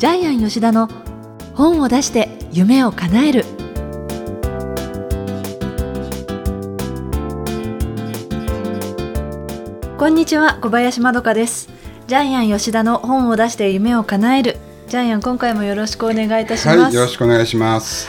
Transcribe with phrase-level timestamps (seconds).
[0.00, 0.88] ジャイアン吉田の
[1.54, 3.44] 本を出して夢を叶える。
[9.98, 11.68] こんにちは小林まどかです。
[12.06, 14.56] ジャイアン吉田の本を出して夢を叶える。
[14.88, 18.08] ジャイアン今回もよろしくお願いいたします、はい、よろしくお願いします。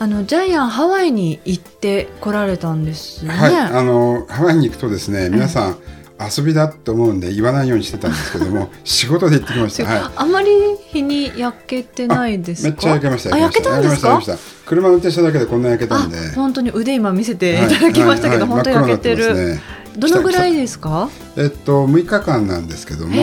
[0.00, 3.30] あのジャイアンハワイに行って来られたんですね。
[3.32, 5.76] はいあのハワイに行くとですね皆さん、
[6.20, 10.48] 遊びだと思うんで言わないようにしてたんですけども 仕事で行ってきました、はい、あまり
[10.90, 13.78] 日に焼けてないですめっちゃ焼けましたあ焼けた。
[13.78, 14.20] んですか？
[14.66, 16.16] 車運転しただけでこんな焼けたんで。
[16.34, 17.56] 本当に腕今見せてい。
[17.74, 19.60] ただきましたけど、はいはい、本当焼けてる、ね、
[19.96, 21.08] どのぐらいですか？
[21.36, 23.14] えっと6日間なんですけども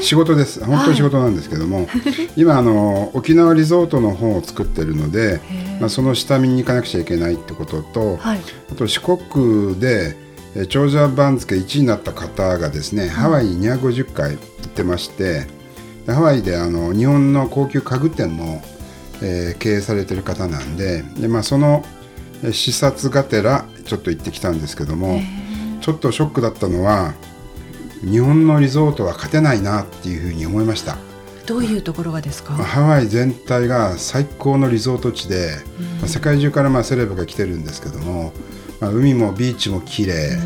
[0.00, 0.64] 仕事です。
[0.64, 1.88] 本当に仕事なんですけども、はい、
[2.36, 5.40] 今あの沖縄リゾートの本を作ってるので、
[5.80, 10.16] まあ、その下見に行かなくちゃいけないってことと、はい、あと四国で
[10.68, 15.46] 長者番付1位になった方がですね、ハワイに250回行ってまして
[16.06, 18.62] ハワイであの日本の高級家具店も、
[19.22, 21.84] えー、経営されてる方なんでで、まあ、その
[22.52, 25.20] 視察がてらちょっと行ってきたんですけども
[25.80, 27.14] ちょっとショックだったのは
[28.02, 30.98] 日本のリゾートは勝てないなっていうふうに思いました。
[31.46, 32.54] どういうところがですか？
[32.54, 35.56] ハワイ全体が最高のリゾート地で、
[36.00, 38.32] まあ、世界中からまあセレブが来てるんですけども
[38.80, 40.38] まあ、海もビーチも綺麗、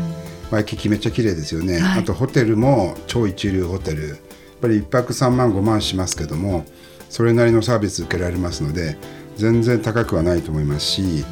[0.51, 4.09] ワイキキめっちゃ綺麗ですよね、はい、あとホテルも超一流ホテル。
[4.09, 4.17] やっ
[4.61, 6.65] ぱり1泊3万5万しますけども
[7.09, 8.97] それなりのサービス受けられますので
[9.37, 11.23] 全然高くはないと思いますし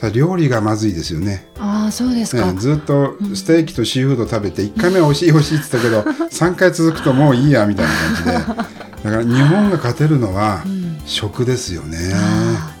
[0.00, 1.46] ただ料理がまずいですよね。
[1.56, 8.32] あそうですか、ね、ずっとステーキとシーフード食べて1回目は美味しい美味しいって言ったけど 3回続くともういいやみたいな感じで。
[9.04, 10.64] だから日本が勝てるのは
[11.06, 11.98] 食ですよね。
[12.68, 12.73] うん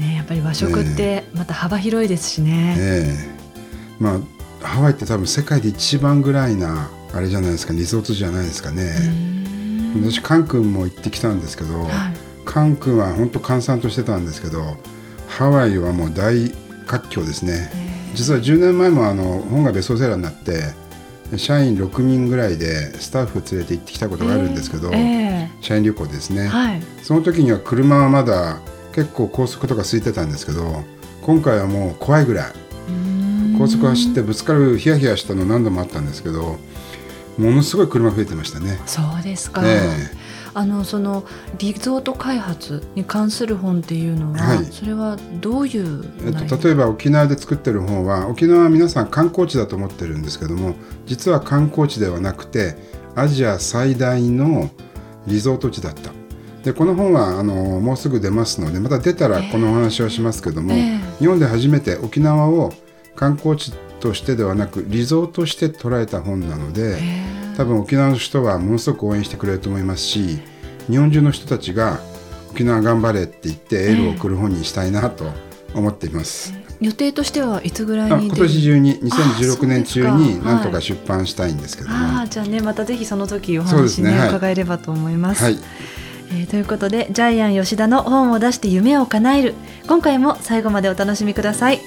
[0.00, 2.76] ね、やっぱり和食ってまた幅広いですしね。
[2.78, 8.94] えー、まあハワイって多分世界で一番ぐらいなあれじゃないですかリゾートじゃないですかね。
[9.94, 11.90] 私カン君も行ってきたんですけど、はい、
[12.44, 14.76] カン君は本当閑散としてたんですけど
[15.26, 16.50] ハワイはもう大
[16.86, 17.70] 活況ですね。
[18.14, 20.74] 実は10年前もあの本がベストセラーになって
[21.36, 28.60] 社員6人ぐらいでスタッフ連れて行ってきたことがあるんですけど、えー、社員旅行ですね、はい、その時には車はまだ
[28.94, 30.84] 結構高速とか空いてたんですけど
[31.22, 32.52] 今回はもう怖いぐらい。
[33.60, 36.58] 高速走ってぶつかるヒヤヒヤしたの何度もあったんですけど
[37.36, 38.80] ものすごい車増えてましたね。
[38.86, 41.24] そうですか、えー、あのその
[41.58, 50.74] リゾート開発に関する本っていうのは、はい、それはどういう、えっと、例えば沖縄で作ってる本は沖縄は皆さん観光地だと思ってるんですけども
[51.06, 52.76] 実は観光地ではなくて
[53.14, 54.70] アジア最大の
[55.26, 56.12] リゾート地だった
[56.62, 62.72] でこの本はあのもうすぐ出ますのでまた出たらこのお話をしますけども、えー、日本で初めて沖縄を
[63.16, 70.38] 観光地としてではなくリゾートして捉えた本なので、えー、多分沖縄の人はものすごく応援してくれると思いますし
[70.88, 71.98] 日本中の人たちが
[72.50, 75.24] 沖縄頑張れって言ってエールを送る本にしたいなと
[75.74, 76.52] 思っています。
[76.54, 85.44] えー予定としてはいつぐらいに今年中に2016年中になんとか出版したいんですけども、はい、あじゃあねまたぜひその時お話ね、ねはい、伺えればと思います。
[85.44, 85.58] はい
[86.32, 89.54] えー、ということでジャイアン吉田の本を出して夢を叶える。
[89.88, 91.80] 今回も最後までお楽しみください。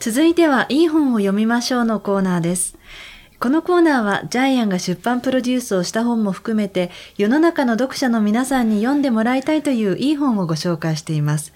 [0.00, 2.76] 続いてはいい本を読みましょうのコーナーです。
[3.38, 11.52] このコーナーはジャイアンが出版プロデュースをした本も含めて世の中の読者の皆さんに読んでもらいたいといういい本をご紹介しています。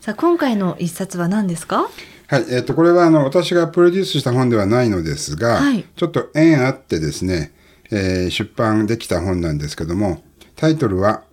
[0.00, 1.90] さあ今回の一冊は何ですか？
[2.32, 7.52] はい、えっ、ー、と、これはあの、私がプロデュースした本ではないのですが、はい、ちょっと縁あってですね、
[7.90, 10.22] えー、出版できた本なんですけども、
[10.56, 11.24] タイトルは、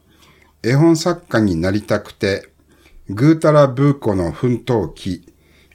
[0.61, 2.49] 絵本作家になりたくて、
[3.09, 5.25] ぐーたらブーコの奮闘記、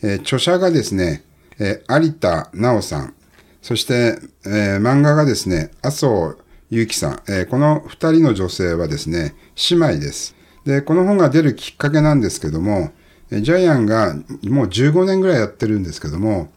[0.02, 1.24] えー、著者がですね、
[1.58, 3.14] えー、有田直さん、
[3.62, 6.36] そして、えー、漫画がですね、麻生
[6.68, 9.34] ゆきさん、えー、この二人の女性はですね、
[9.70, 10.36] 姉妹です。
[10.66, 12.92] で、この本が出るきっかけなんですけども、
[13.30, 14.14] ジャイアンが
[14.44, 16.50] もう15年ぐらいやってるんですけども、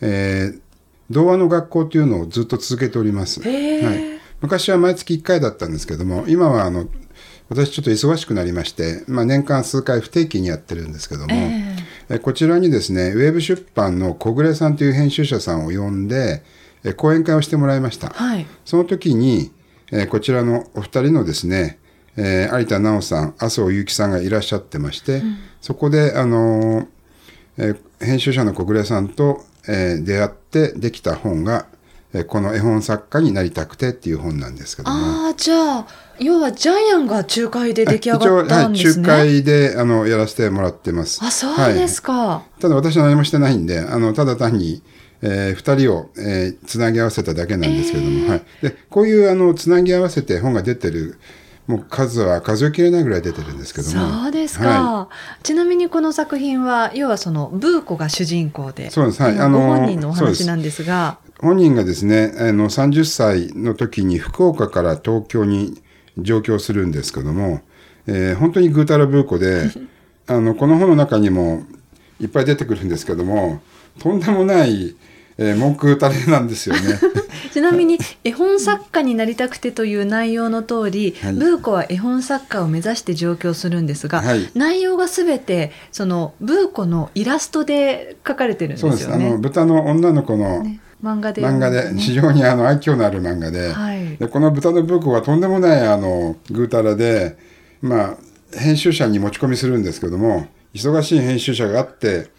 [0.00, 0.60] えー、
[1.10, 3.40] 童話の学校というのをずっと続けております。
[3.42, 6.86] はい、昔は毎月1回だったんですけども、今はあの、
[7.48, 11.34] 私ちょっと忙しくなりまして、まあ、年間数回不定期にやってるんですけども、
[12.10, 16.42] えー、こちらにですね、ウェブ出版の小暮さんという編集者さんを呼んで、
[16.96, 18.10] 講演会をしてもらいました。
[18.10, 19.50] はい、その時に、
[19.90, 21.78] えこちらのお二人のですね、
[22.20, 26.86] えー、有田直さん、麻生祐樹さんがいらっしゃってまして、うん、そこで、あのー、
[27.58, 31.66] えー、編集者の小暮さんと、えー、出会ってできた本が、
[32.12, 34.96] えー、この絵本作家になりたくてっていう本なんですけども。
[34.96, 35.86] ああ、じゃあ、
[36.18, 39.08] 要はジャイアンが仲介で出来上がったんですね。
[39.08, 41.20] はい、仲介であのやらせてもらってます。
[41.22, 42.12] あ、そうですか。
[42.12, 44.82] はい、ただ私は何もしてないんで、あのただ単に
[45.20, 51.18] えー、2人を、えー、つなぎ合わせただけなんですけれども、えー、はい、でこういうあのつなぎ合わせて本が出てる
[51.68, 54.22] もう数は数えきれないぐらい出てるんですけども。
[54.22, 61.18] そうですか、はい、ちなみにこの作品は要はそのブーコが主人公でそうです、はい、あのご本人のお話なんですが。
[61.40, 65.80] 本人がですねあの30歳の時に福岡から東京に
[66.16, 67.60] 上京するんですけども、
[68.06, 69.70] えー、本当にぐうたらブーコで
[70.26, 71.64] あのこの本の中にも
[72.18, 73.60] いっぱい出てくるんですけども
[74.00, 74.96] とんでもない
[75.38, 76.80] えー、文句垂れなんですよね。
[77.52, 88.96] ちなみに絵本作家になりたくてという内容の通り、はい、ブーコは絵本作家を目指して上京するんですが、はい、内容がすべてそのブーコのイラストで描かれてるんですよね。
[88.98, 89.26] そうです。
[89.26, 93.72] あの豚の女の子の、ね漫画で、ね、漫画で非常にあの愛嬌のある漫画で。
[93.72, 97.36] はい、でこの豚のブーコはとんでもないあのぐうたらで
[97.80, 98.16] ま
[98.52, 102.30] あ編集者に持ち込みするんですけども忙しい編集者があって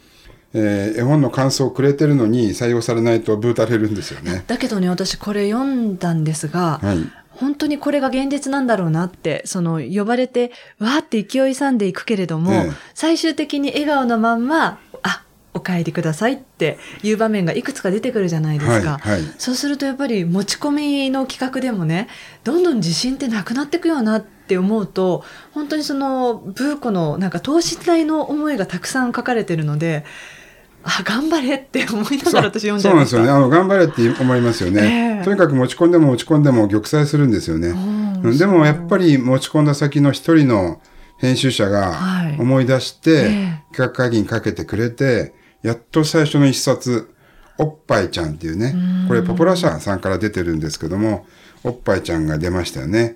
[0.54, 4.44] えー、絵本の感想をくれてるのに採用されないとブータれるんですよね。
[4.48, 6.98] だけどね私これ読んだんですが、はい、
[7.32, 15.24] 本当にこれが現実なんだろうなってその呼ばれてわーって勢いさんでいくけれども、ええ、最終的に笑顔のまんまあ
[15.54, 22.08] お帰りくださいっていう場面がいくつか出てくるじゃないですか、はいはい、そうするとやっぱり持ち込みの企画でもね
[22.44, 25.24] どんどん自信ってなくなっていくよなって思うと
[25.54, 30.06] 本当にそのブーコのなんか等身大の思いがたくさん書かれてるので
[30.84, 33.30] あ頑張れって思いながら私読んじゃいましたそうなんですよね。
[33.30, 37.74] あの頑張れって思いますよね、えー、とにかく持ち込んでも持ち込んでも玉砕するんですよね。
[38.38, 40.82] でもやっぱり持ち込んだ先の一人の
[41.18, 41.98] 編集者が
[42.40, 43.24] 思い出して、
[43.72, 45.34] 企画会議にかけてくれて、
[45.64, 47.14] やっと最初の一冊、
[47.58, 48.74] おっぱいちゃんっていうね、
[49.08, 51.28] これポポラ社さんから出てるんですけども、
[51.64, 53.16] おっぱいちゃんが出ましたよね。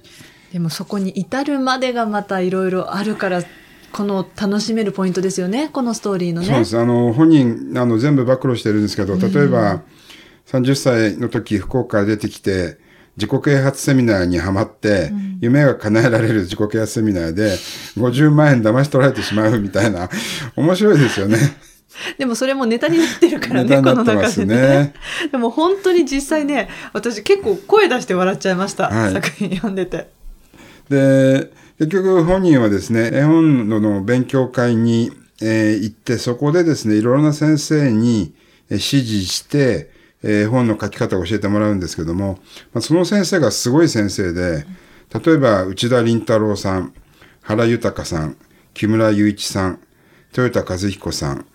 [0.51, 3.42] でもそこに至るまでがまたいろいろあるから
[3.94, 6.48] この楽しめるポイントですよね、このストーリーのね。
[6.48, 6.78] そうです。
[6.78, 9.81] あの、本人、あの、全部暴露してるんですけど、例えば、うん、
[10.48, 12.80] 30歳の時、福岡から出てきて、
[13.16, 17.54] 自己啓発セミナーにはまって、うん、夢が叶えられる自己啓発セミナーで、
[17.95, 20.10] 50万円騙し取られてしまうみたいな、
[20.57, 21.38] 面白いですよね。
[22.18, 24.94] でもそれもネタになってるからね、この中でね。
[25.31, 30.07] でも本当に実際ね、私結構声出して笑っちゃいました、はい、作品読んでて。
[30.90, 35.11] で、結局本人はですね、絵本の勉強会に、
[35.41, 38.33] え、行って、そこでですね、いろいろな先生に
[38.69, 39.89] 指示して、
[40.23, 42.39] 絵本の書き方を教えてもらうんですけども、
[42.73, 44.65] まあ、その先生がすごい先生で、
[45.23, 46.93] 例えば内田林太郎さん、
[47.41, 48.37] 原豊さん、
[48.73, 49.79] 木村雄一さん、
[50.35, 51.45] 豊田和彦さん、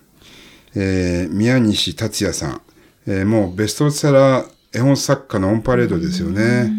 [0.74, 2.60] えー、宮西達也さん、
[3.06, 6.70] えー、もうベストセラー絵本作家のオンパレードですよね。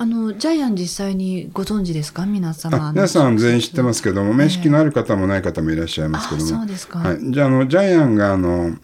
[0.00, 2.24] あのジャイアン実際にご存知ですか？
[2.24, 8.76] 皆様皆さん全員知ってますけども面識のある方もない方もいらっしゃいますけども、そうですか、はい、じゃあのジャイアンがあの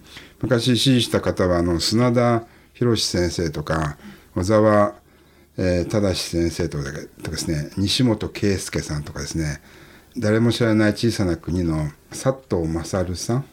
[0.43, 3.96] 昔支持した方はあの砂田博先生とか
[4.34, 4.94] 小沢、
[5.56, 6.84] えー、正先生とか
[7.22, 9.60] とかですね西本圭介さんとかですね
[10.19, 13.44] 誰も知らない小さな国の佐藤勝さん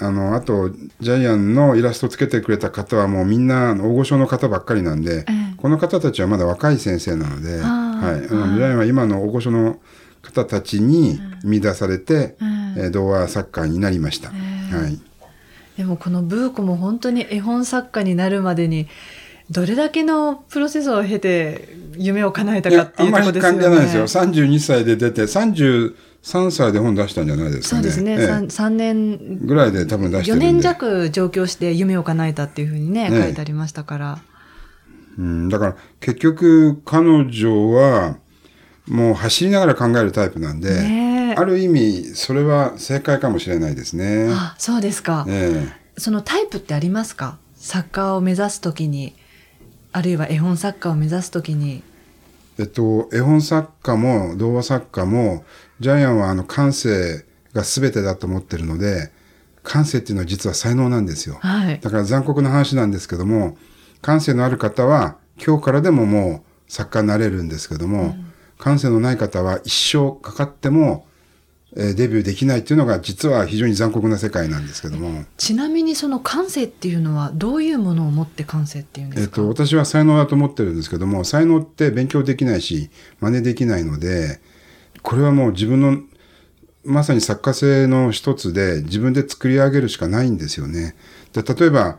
[0.00, 0.70] あの、あと、
[1.00, 7.62] ジャイアンのイラストつけてくれた方はもうみんな大御所の方ばっかりなんで、えこの方たちはまだ若い先生なので、はい。
[7.62, 9.78] あのジャイアンは今の大御所の
[10.22, 12.36] 方たちに見出されて、
[12.76, 14.30] えー、童話作家になりました。
[14.30, 14.98] はい。
[15.76, 18.88] でもこのブーコも本当に絵本作家になるまでに、
[19.50, 23.66] どれだけのプロセスを経て夢を叶えたかっていうところですよね。
[23.66, 24.04] あんまりないですよ。
[24.04, 27.82] 32歳で出て、30、3歳で本出したんじゃないですかね。
[27.82, 28.12] そうですね。
[28.12, 30.46] ええ、3, 3年ぐらいで多分出してるんで。
[30.46, 34.18] 4年弱上京して夢を叶えたっていうふうにね、ね書いてありましたから。
[35.18, 38.16] うん、だから結局彼女は
[38.86, 44.28] もう走りながら考えるタイプなんで、ね、ある意味それは正解かもしれないですね。
[44.30, 47.38] あそうですか、ね、そのタイプってありますか？
[47.56, 49.14] 作家を目指すときに、
[49.92, 51.82] あるいは絵本作家を目指すときに。
[52.60, 55.44] えっと、絵本作家も童話作家も
[55.80, 57.24] ジャイアンはあの感性
[57.54, 59.10] が全てだと思ってるので、
[59.62, 61.38] 感性っていうのは実は才能なんですよ。
[61.40, 63.56] はい、だから残酷な話なんですけども、
[64.02, 71.09] 感性のある方は今日からでももう作家になれるんですけども、うん、感性のない方は一生かかってもえ
[71.76, 84.40] デビューできないっていうのが実は非常に残酷な世界なんですけどもちなみにその感性っていうのはどういうものを持って感性っていうんですか、えっと、私は才能だと思ってるんですけども才能って勉強できないし真似できないので
[85.02, 86.02] これはもう自分の
[86.84, 90.96] まさに作家性の一つで自分で作り上げるしかないんですよね。
[91.32, 91.98] で例えば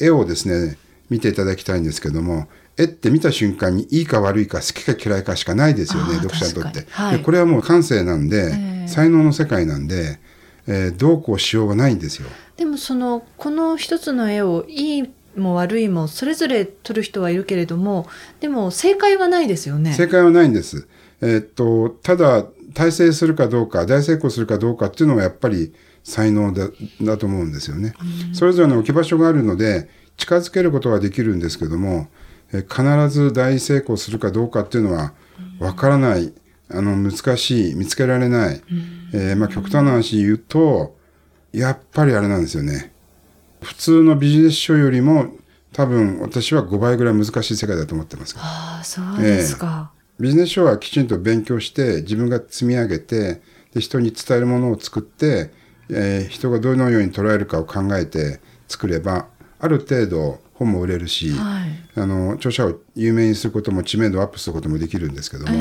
[0.00, 0.76] 絵をですね
[1.08, 2.48] 見ていただきたいんですけども
[2.78, 10.20] 絵って見た瞬間にいいか悪いか好きか嫌いかしかないですよね読者にとって、はい、でこれはもう感性なんで、えー、才能の世界なんで、
[10.68, 12.28] えー、どうこうしようがないんですよ。
[12.56, 18.08] でもそのこの一つの絵をいいも悪いもそれぞれ撮る人はいるけれども
[18.40, 19.92] でも正解はないですよね。
[19.92, 20.86] 正解はないんです。
[21.20, 25.72] えー、っとただ大成するかどうか大成功するかどうかっていうのはやっぱり
[26.04, 26.68] 才能だ
[27.02, 27.94] だと思うんですよね。
[28.32, 32.17] それぞれの置き場所があるので近づけることはできるんですけども、え
[32.50, 35.12] 必ず大成功するかどうかっていうのは
[35.58, 36.32] わからない、
[36.70, 37.74] あの難しい。
[37.74, 38.62] 見つけられない、
[39.12, 40.96] えー、まあ、極端な話言うと
[41.52, 42.92] やっぱりあれなんですよね。
[43.60, 45.32] 普通のビジネス書よりも
[45.72, 48.34] 多分私は5倍ぐらい難しい世界だと思ってます。
[48.38, 53.40] ああそうですか、えー、ビジネス書はきちんと勉強して自分が積み上げて
[53.74, 55.50] で人に伝えるものを作って、
[55.90, 59.26] えー、人がどのように捉えるかを考えて作れば
[59.58, 65.52] ある程度本も売れるし、はい、あの著者を有名にすることも知名度をアップすることもできるんですけども、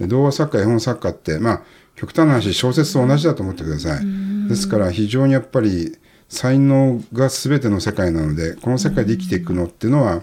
[0.00, 1.62] えー、童話作家絵本作家ってまあ
[1.94, 4.04] 極端な話小説と同じだと思ってください。
[4.48, 5.96] ですから非常にやっぱり
[6.28, 10.22] 才能が全ての世界なのでこの世界で生きていくのっていうのは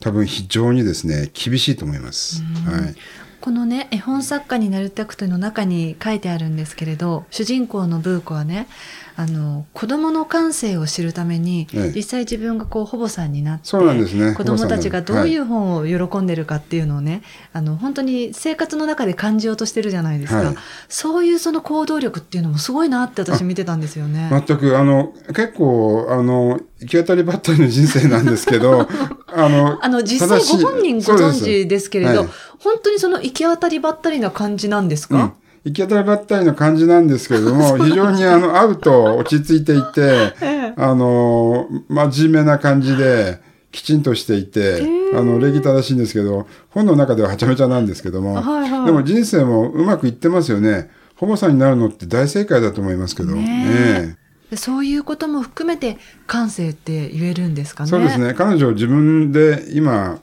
[0.00, 2.42] 多分非常にですね厳しいと思います。
[2.42, 2.94] はい、
[3.40, 8.66] このね絵本作家になりたくての中に書いてあるんですけれど主人公のブー子はね
[9.14, 14.34] あの子供の感性を知るために、実際自分がこう保母さんになってそうなんですね。
[14.34, 17.22] 子供たちがどういう本を喜んでるかっていうのをね、はい、
[17.54, 20.56] あの本当に生活の中で感じようとしてるじゃないですか、はい、
[20.88, 24.30] そういうその行動力っていうのもすごいなって私見てたんですよね。
[24.46, 28.88] 全くあの結構あの行き当たりばったりの人生なんですけど
[29.28, 32.28] あのあの実際ご本人ご存知ですけれど、はい、
[32.58, 35.32] 本当にその行き当たりばったりな感じなんですか、うん
[35.64, 40.34] 行き当たりばったりの感じなんですけれども、非常にあの、会うと落ち着いていて、
[40.76, 43.40] あの、真面目な感じで、
[43.70, 44.82] きちんとしていて、
[45.14, 50.90] あの、礼儀正しいんですけど、本の中でははちゃめちゃなんですけども、はいはい、でも人生もうまくいってますよね。
[51.16, 54.16] 保護さんになるのって大正解だと思いますけど、ね
[54.56, 57.90] そういうことも含めて感性って言えるんですかね。
[57.90, 58.34] そうですね。
[58.34, 60.20] 彼女自分で今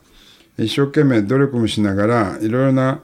[0.56, 3.00] 一生懸命努力もしながらいろいろな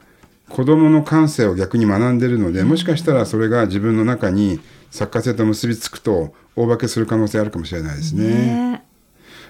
[0.49, 4.61] 子どもの感性を逆に学んでるのでもしかしたらそれが自分の中に
[4.91, 8.25] 作家性と結びつくと大化けする可能性あるかもしれないですね。
[8.25, 8.85] ね。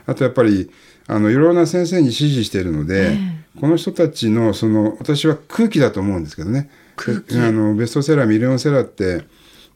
[0.07, 0.71] あとやっぱり
[1.07, 3.17] あのいろいろな先生に指示しているので、
[3.61, 6.71] この人たちのその私は空気だと思うんですけどね。
[6.99, 9.25] あのベストセラーミリオンセラーって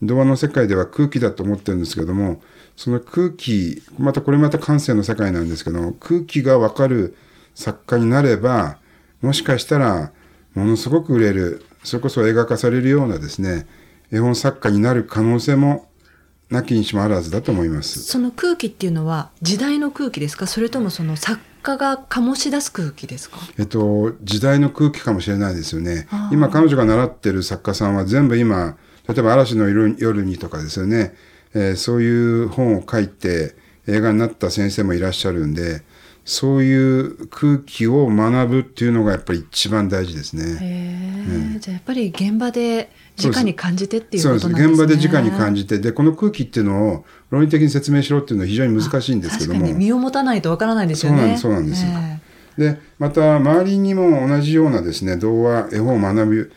[0.02, 2.42] 童話の世界では空気だと思ってるんですけども
[2.76, 7.14] その空気またこれまた感性の世界なんですけど空気が分かる
[7.54, 8.78] 作家になれば
[9.20, 10.12] もしかしたら
[10.54, 13.66] ものすごく売れる、それこそ映画化されるようなですね、
[14.12, 15.88] 絵本作家になる可能性も
[16.50, 18.02] なきにしもあらずだと思います。
[18.02, 20.48] その空気っていうのは時代の空気ですか？
[20.48, 23.38] それともその作家が醸し出す空気ですか？
[23.56, 26.08] えっと、時代の空気かもしれないですよね。
[26.32, 28.76] 今彼女が習ってる作家さんは全部今、
[29.08, 31.14] 例えば嵐の夜にとかですよね、
[31.54, 33.54] えー、そういう本を書いて
[33.86, 35.82] 映画になった先生もいらっしゃるんで、
[36.24, 40.58] そういう空気を学ぶっていうのがやっぱり一番大事ですね。
[40.60, 42.90] へじゃあやっぱり現場で
[43.22, 44.72] 直に感じてっていうことなんですね。
[44.72, 49.72] 現場で直に感じてでこの空気っていうのを論理的に説明しろっていうのは非常に難しいんですけども。
[49.74, 51.36] 身を持たないとわからないですよね。
[51.36, 51.90] そうなんですよ。
[52.58, 56.52] でまた周りにも同じようなですね童話絵本を学ぶ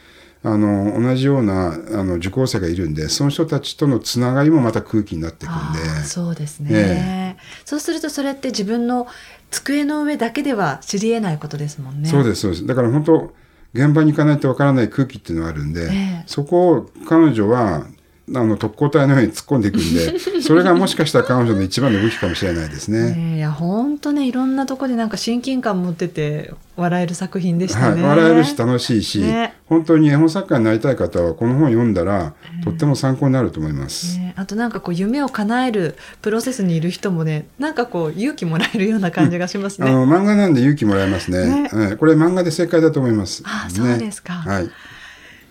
[0.46, 9.08] あの同じようなあの受講生がいるんでその人たちとのつながりもまた空気になっていくんでそうですね、ええ、そうするとそれって自分の
[9.54, 12.10] 机の上だけでは知り得ないことですもんね。
[12.10, 12.66] そうですそうです。
[12.66, 13.34] だから本当
[13.74, 17.88] 現場に行かないとわからない空気っていうのがあるんで、え、そこを彼女は
[18.30, 23.36] あの特攻隊のように突っ込んでいくんで それがもしかしたら彼女の一番の武器かもしれないですね。
[23.36, 28.02] いや本当ねいろんなところでなんか親近感持ってて笑える作品でしたね。
[28.02, 34.18] はい、笑えるし楽しいし、ね、本当に絵本作家になりたい方はこの本読んだら、とっても参考になると思います。
[34.18, 39.92] ね、あとなんかこう夢を叶えるプロセスにいる人もねなんかこう勇気もらえるような感じがしますね。
[39.92, 41.64] うん、あの漫画なんで勇気もらえますね。
[41.64, 43.44] ねはい、これ漫画で正解だと思います。
[43.46, 44.34] あそうですか。
[44.34, 44.70] はい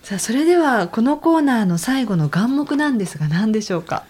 [0.03, 4.03] さあそれではこのコーナーの最後の眼目なんですが何でしょうか？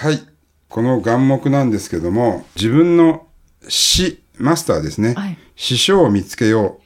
[0.00, 0.22] はい。
[0.70, 3.26] この眼目なんですけども自分の
[3.68, 6.80] 師マスターですね、はい、師匠を見つけよ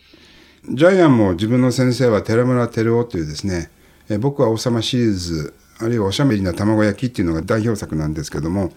[0.68, 0.74] う。
[0.74, 3.70] ジャイアンも自分の先生は寺村照夫というですね
[4.08, 8.72] え僕は王様シリーズあるいはおしゃべりな卵焼きっていうのが代表作なんですけども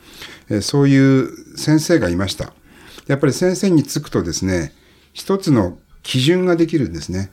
[0.47, 2.53] えそういう先生がいました。
[3.07, 4.73] やっぱり先生につくとですね
[5.13, 7.31] 一つの基準ができるんですね、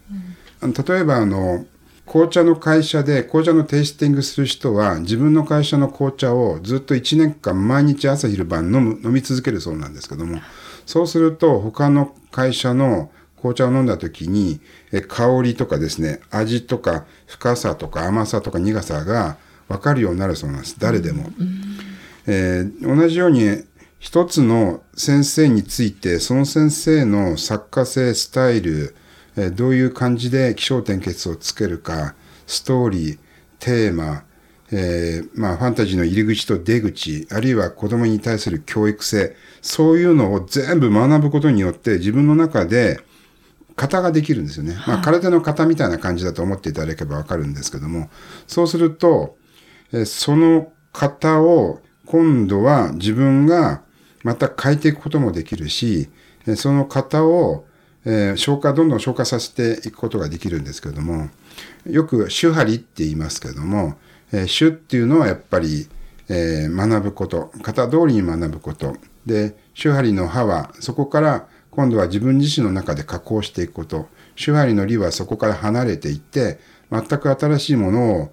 [0.62, 1.66] うん、例えばあの
[2.12, 10.42] 紅茶の会社で紅茶のテイスティングする人は自分の会社の紅茶をずっと1年間毎日朝昼晩飲む飲み続けるそうなんですけども
[10.84, 14.60] そうすると他の会社の紅茶を飲んだ時に
[15.08, 19.38] 香りとかですね味とか深さとか甘さとか苦さが
[19.68, 21.30] 分かるようになるそうなんです誰でも。
[22.26, 23.64] えー、同じように
[23.98, 28.94] 一つの先生についてその先生の作家性スタイル、
[29.36, 32.14] えー、どういう感じで気象点結をつけるか
[32.46, 33.18] ストーリー
[33.58, 34.24] テーマ、
[34.72, 43.00] えー、まあ、ファンタジーの入り口と出口、あるいは子供に対する教育性、そういうのを全部学ぶことによって自分の中で
[43.76, 44.74] 型ができるんですよね。
[44.86, 48.10] まあ、空手の型みたいな感じだと思っていただければわかるんですけども、
[48.46, 49.36] そうすると、
[49.92, 53.82] えその型を今度は自分が
[54.22, 56.08] また変えていくこともできるし、
[56.56, 57.64] その型を、
[58.04, 61.30] えー、消化、どんどん消化させていくことができるんですけれども、
[61.86, 63.96] よく手張りって言いますけれども、
[64.32, 65.88] えー、手っていうのはやっぱり、
[66.28, 68.96] えー、学ぶこと、型通りに学ぶこと。
[69.26, 74.08] で、手張りの刃はそこから今度は自分自身の中で加工していくこと。
[74.36, 76.58] 手張りの理はそこから離れていって、
[76.90, 78.32] 全く新しいものを、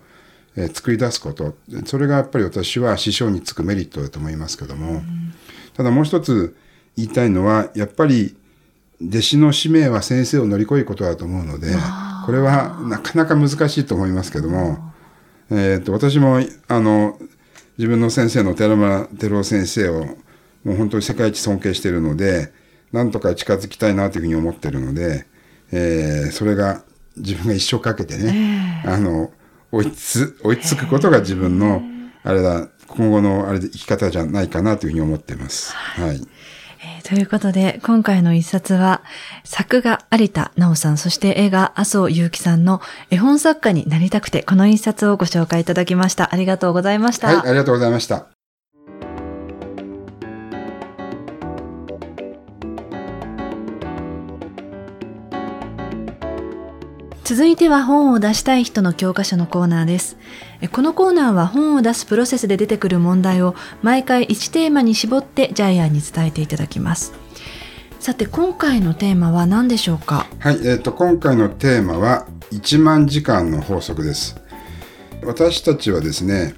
[0.55, 1.55] えー、作り出すこと。
[1.85, 5.03] それがやっぱり私は師匠につくメリットだと思いますけども。
[5.75, 6.55] ただもう一つ
[6.97, 8.35] 言いたいのは、やっぱり
[9.01, 11.67] 弟子の使命は先生を乗り越えることだと思うので、
[12.25, 14.77] これはなかなか難しいと思いますけども、
[15.51, 17.17] えっ、と、私も、あの、
[17.77, 20.05] 自分の先生の寺村照夫先生を、
[20.63, 22.51] もう本当に世界一尊敬しているので、
[22.91, 25.25] なんとか近づきたいなというふうに思ってるので、
[25.71, 26.83] えー、それが
[27.17, 29.31] 自分が一生かけてね、あの、
[29.71, 31.81] 追いつ、追いつくことが自分の、
[32.23, 35.73] あれだ、今後のあれで生き方じゃないかなというふうに思っています。
[35.73, 36.21] はい。
[36.81, 39.01] えー、ということで、今回の一冊は、
[39.43, 46.33] 作画有田直さん、そして映画麻生祐樹さんの絵本作家になりたくて、この一冊をご紹介いただきました。
[46.33, 47.27] ありがとうございました。
[47.27, 48.38] はい、ありがとうございました。
[57.29, 60.17] 続いては本を出したい人の教科書のコーナーです。
[60.71, 67.13] このコーナーは本を出すプロセスで出てくる問題を毎回1テーマに絞ってジャイアンに伝えていただきます。
[67.99, 70.25] さて今回のテーマは何でしょうか？
[70.39, 74.35] はい、えーと、今回のテーマは1万時間の法則です。
[75.23, 76.55] 私たちはですね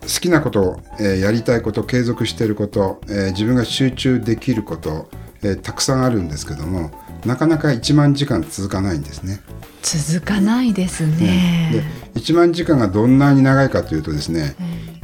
[0.00, 5.08] 好きなこと、えー、やりたいこと継続していること、えー、自分が集中できること、
[5.42, 6.90] えー、たくさんあるんですけども
[7.24, 9.40] なかなか1万時間続かないんですね。
[9.82, 11.84] 続かないですね。
[12.14, 14.54] で1万時間がどんなに長いかというとですね、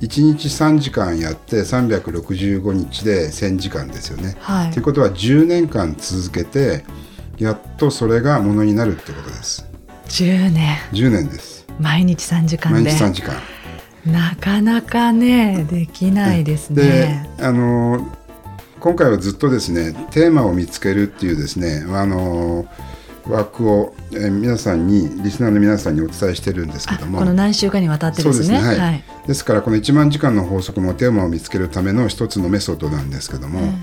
[0.00, 4.36] うん、1日3時間やって365日で1000時間ですよね。
[4.40, 6.84] はい、ということは10年間続けて
[7.38, 9.66] やっとそれがものになるってことです。
[10.08, 10.76] 10年。
[10.92, 11.66] 10年です。
[11.78, 13.34] 毎日3時間毎日3時間。
[14.06, 17.26] なかなかねできないですね。
[17.38, 18.16] であの
[18.86, 22.68] 今回はずっとですねテーマを見つけるっていうですねあの
[23.28, 27.18] 枠を、えー、皆さんにリスナーの皆さんにお伝えしてるんですけども。
[27.18, 33.74] この何週間にわたってですね、ね、はい、はい、ですからこの1万時間の法則もテーマを見つけるための一つのメソッドなんですけども、うん、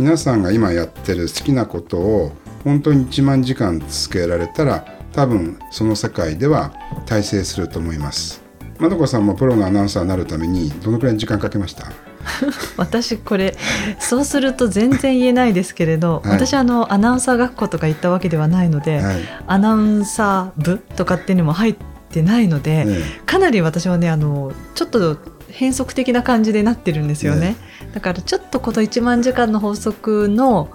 [0.00, 2.32] 皆さんが今やってる好きなことを
[2.64, 6.72] 本当に1万時間続けられたら多分その世界では
[7.06, 8.42] 大成すると思います。
[8.80, 12.07] まどこさんもプロのアナウンサーになるためにどのくらい時間かけました？
[12.76, 13.56] 私これ
[13.98, 21.76] そうすると全然言えないですけれど、はい、私あのアナウンサー学校とか行ったわけではないので、はい、アナウンサー部とかっていうのも入っ
[22.10, 25.16] てないので、ね、かなり私はねあのちょっと
[25.50, 27.56] 変則的な感じでなってるんですよね、ね、
[27.94, 30.68] だからちょっとこの1万時間の法則の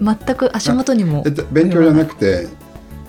[0.00, 2.46] 全く足元にも勉強じゃなくて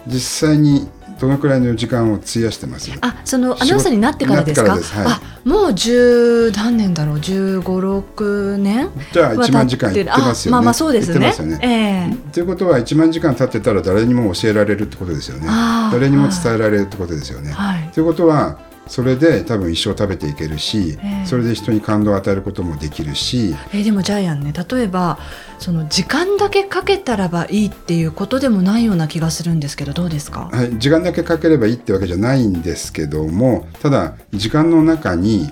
[0.07, 0.89] 実際に
[1.19, 2.91] どのくらいの時間を費やしてます？
[3.01, 7.19] あそのアナウンサーになってからですか、はい、あもう十何年だろう？
[7.19, 8.89] 十五六年？
[9.11, 10.53] じゃあ1万時間いってますよね。
[10.53, 11.33] まあまあそうですね。
[11.35, 15.47] と、ね、えー、いうことは1万時間経ってたら誰にも教えられるってことですよね。
[15.91, 18.57] 誰にも伝えられるってことですよね、はい、ということは
[18.89, 25.19] それで多分一生食べていけるし、えー、それで人に感動を与えることもできるし、えー、でもジャイアンね例えば
[25.59, 35.51] その時間だけかけたらばいいっていうことでもないような気がするんですけどどうですか、はい、時間だけかければいいってわけじゃないんですけどもただ時間の中に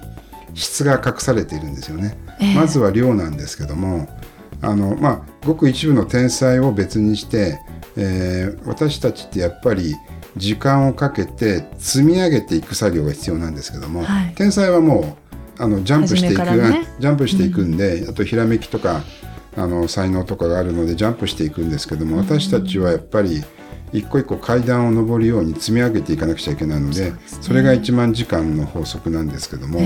[0.56, 4.10] 質が隠されているんですよね、えー、まずは量なんですけども
[4.63, 7.60] あのまあごく一部の天才を別にして、
[7.95, 9.95] えー、私たちってやっぱり
[10.38, 15.17] 時間をかけて積み上げていく作業が必要なんですけども、はい、天才はも
[15.60, 19.02] うあのジャンプしていく、ね、ジャンプしていくんで、うん、あとひらめきとか
[19.56, 23.43] あの才能とかがあるのでジャンプしていくんですけども、私たちはやっぱり
[23.91, 29.80] 一個一個階段を上るように積み上げていかなくちゃいけないのでそれが1万時間の法則なんですけども、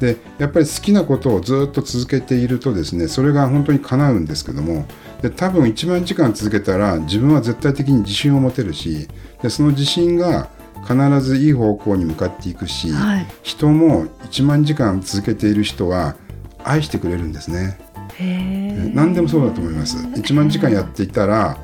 [0.00, 4.86] でやっぱり好きなことをずっと続けているとですねそれが本当に叶うんですけども
[5.22, 9.08] で多分1万時間続けたら自分は絶対的に自信を持てるし
[9.42, 10.48] でその自信が
[10.86, 16.16] 必ずいい方向に向かっていくし、はい、人も1万時間続けている人は
[16.62, 17.78] 愛してくれるんですね。
[18.94, 19.96] 何でもそうだと思います。
[19.96, 21.58] 1万時間やっていたら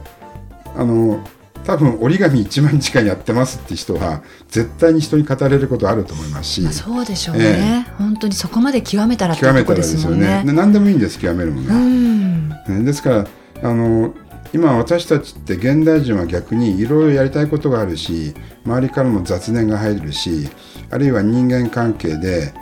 [0.75, 1.23] あの
[1.65, 10.05] 多分折り紙1万時間やってますって人は絶対に人に語れることあると思いますし、まあ、そうでしょうね、えー、本当にそこまで極めたらってことですよね。
[10.05, 10.43] 極めたらですよね。
[10.47, 12.85] で何でもいいんです極めるものは。
[12.85, 13.27] ですから
[13.63, 14.15] あの
[14.53, 20.49] 今私たちって現代人は逆にいろいろやりたいことがあるし周りからも雑念が入るし
[20.91, 22.53] あるいは人間関係で、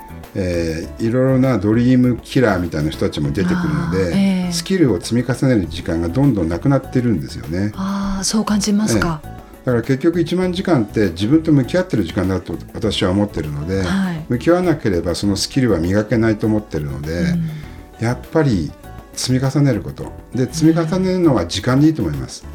[0.41, 7.73] えー、いろいろなドリームキラーみたいな人たちも出てくるので、えー、スキルを積み重ねる時間がどんどんなくなってるんですよね。
[7.75, 18.73] あそう感じますか、えーだから結局1万時間って自分と向き合ってる時間だと私は思ってるので、はい、向き合わなければそのスキルは磨けないと思ってるので、うん、やっぱり
[19.13, 20.11] 積み重ねること。
[20.35, 22.47] で積み重ねるのは時間でいいと思います。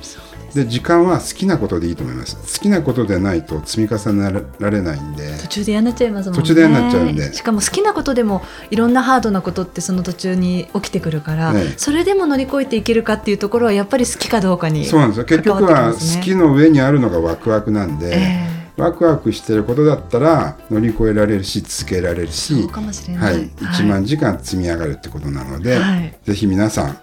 [0.53, 2.35] で時間は好きなことでいいと思います。
[2.35, 5.37] 好きなことでないと積み重ねられないんで。
[5.39, 6.41] 途中で嫌になっちゃいますもんね。
[6.41, 7.33] 途中で嫌になっちゃうんで。
[7.33, 15.25] しかも好きなことでもいろんなハードなことってその途中に起きてくるから、ね、それでも乗り越えていけるかっていうところはやっぱり好きかどうかに、そうなんですよ。
[15.25, 26.97] 結局は好きの上にあるのがワクワクなんで、えーワクワクしてることだったら乗り越えられるし続けられるしはい、1万時間積み上がるってことなので、はい、ぜひ皆さん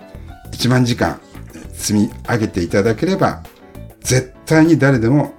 [0.50, 1.20] 1万時間
[1.80, 3.42] 積み上げていただければ
[4.00, 5.32] 絶対に誰でも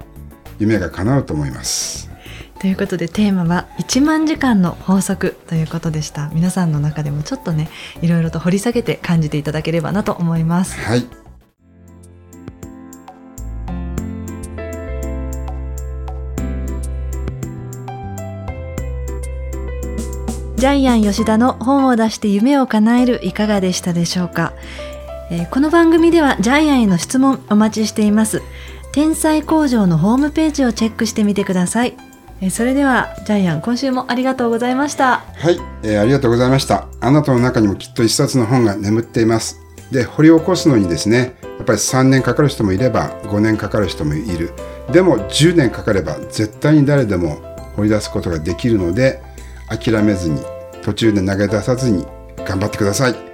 [0.59, 2.09] 夢が叶うと思います。
[2.59, 6.29] ということでテーマは1万時間の法則ということでした。
[6.33, 7.69] 皆さんの中でもちょっとね
[8.01, 10.79] いろいろと掘り下げて感じていただければなと思います。
[10.79, 11.07] はい。
[20.55, 24.53] ジャイアン吉田の本を出して夢を叶えるいかがでしたでしょうか？
[25.31, 28.41] えー、この番組ではジャイアンへの質問お待ちしています。
[28.91, 31.95] 天才工場のホームページをチェックしてみてください、
[32.41, 35.19] えー、それではジャイアン今週もありがとうございました。
[35.19, 36.89] はい、えー、ありがとうございました。
[36.99, 39.61] あなたの中にもきっと一冊の本が眠っています。
[39.89, 44.51] で掘り起こすのにですねやっぱり3年かかる人もいれば5年かかる人もいる。
[44.91, 47.37] でも10年かかれば絶対に誰でも
[47.77, 49.21] 掘り出すことができるので
[49.69, 50.41] 諦めずに
[50.81, 52.05] 途中で投げ出さずに
[52.45, 53.30] 頑張ってください。